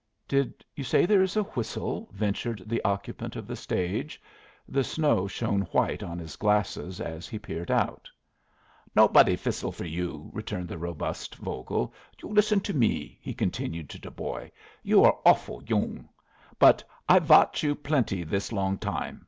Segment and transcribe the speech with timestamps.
[0.27, 4.19] "Did you say there was a whistle?" ventured the occupant of the stage.
[4.67, 8.09] The snow shone white on his glasses as he peered out.
[8.95, 11.93] "Nobody whistle for you," returned the robust Vogel.
[12.19, 14.51] "You listen to me," he continued to the boy.
[14.81, 16.09] "You are offle yoong.
[16.57, 19.19] But I watch you plenty this long time.